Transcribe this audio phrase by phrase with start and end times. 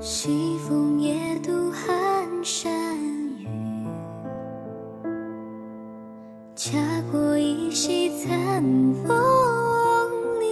[0.00, 2.72] 西风夜渡寒山
[3.36, 3.48] 雨，
[6.54, 6.78] 恰
[7.10, 9.08] 过一夕残梦
[10.38, 10.46] 里，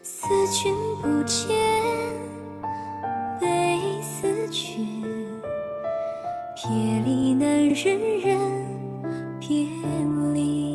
[0.00, 1.58] 思君不见，
[3.40, 4.78] 悲思绝，
[6.54, 8.38] 别离难人人
[9.40, 9.66] 别
[10.34, 10.67] 离。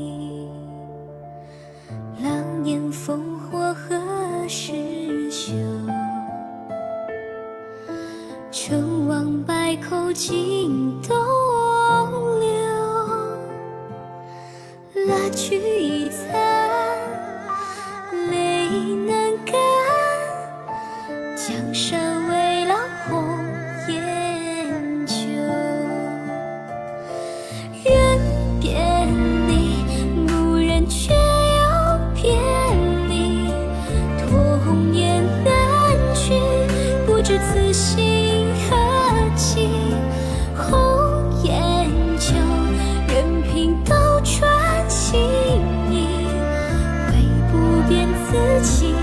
[9.46, 11.16] 百口尽东
[12.40, 12.48] 流，
[15.08, 16.32] 蜡炬已残，
[18.30, 18.70] 泪
[19.06, 19.54] 难干。
[21.36, 22.76] 江山未老，
[23.10, 23.38] 红
[23.90, 25.14] 颜旧。
[27.84, 28.20] 人
[28.62, 28.78] 别
[29.48, 29.84] 离，
[30.26, 31.20] 不忍却又
[32.16, 32.32] 别
[33.10, 33.50] 离。
[34.20, 35.52] 童颜难
[36.16, 36.34] 去，
[37.06, 38.43] 不知此心
[43.84, 44.48] 都全
[44.90, 45.20] 心
[45.92, 46.28] 意，
[47.12, 47.14] 为
[47.52, 49.03] 不变此情。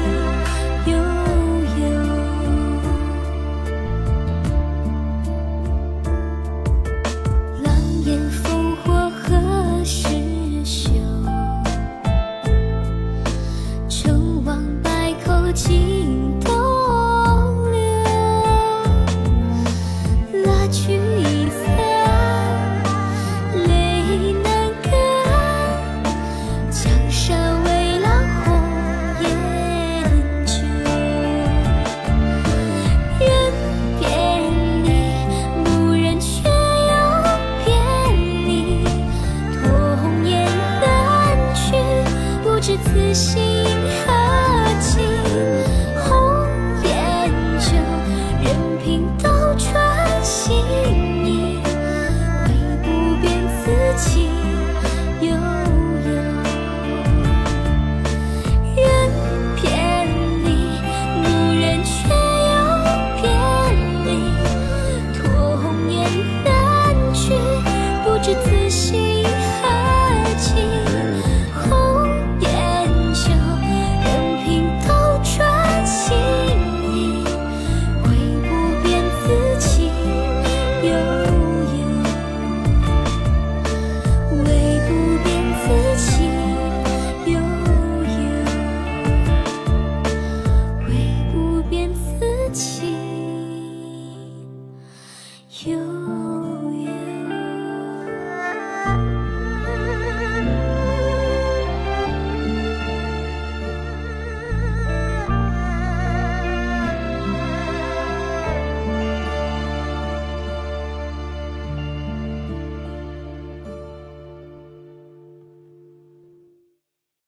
[42.60, 44.19] 知此心。